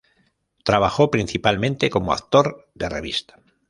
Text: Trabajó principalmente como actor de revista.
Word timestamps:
Trabajó 0.63 1.11
principalmente 1.11 1.91
como 1.91 2.11
actor 2.11 2.71
de 2.73 2.89
revista. 2.89 3.35